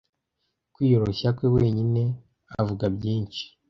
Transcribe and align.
kwiyoroshya 0.73 1.29
kwe 1.37 1.47
wenyine 1.55 2.01
avuga 2.61 2.85
byinshi 2.95 3.43